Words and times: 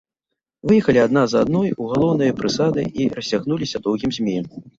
Выехалі 0.69 0.99
адна 1.07 1.23
за 1.33 1.37
адной 1.45 1.69
у 1.73 1.83
галоўныя 1.91 2.37
прысады 2.41 2.87
і 3.05 3.07
расцягнуліся 3.19 3.85
доўгім 3.87 4.11
змеем. 4.19 4.51